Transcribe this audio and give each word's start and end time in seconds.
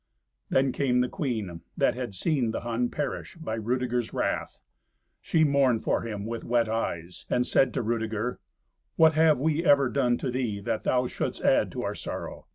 Then 0.49 0.71
came 0.71 1.01
the 1.01 1.07
queen, 1.07 1.61
that 1.77 1.93
had 1.93 2.15
seen 2.15 2.49
the 2.49 2.61
Hun 2.61 2.89
perish 2.89 3.35
by 3.35 3.53
Rudeger's 3.55 4.13
wrath. 4.13 4.59
She 5.21 5.43
mourned 5.43 5.83
for 5.83 6.01
him 6.01 6.25
with 6.25 6.43
wet 6.43 6.67
eyes, 6.67 7.27
and 7.29 7.45
said 7.45 7.71
to 7.75 7.83
Rudeger, 7.83 8.39
"What 8.95 9.13
have 9.13 9.37
we 9.37 9.63
ever 9.63 9.89
done 9.89 10.17
to 10.17 10.31
thee 10.31 10.59
that 10.61 10.85
thou 10.85 11.05
shouldst 11.05 11.43
add 11.43 11.71
to 11.73 11.83
our 11.83 11.93
sorrow? 11.93 12.47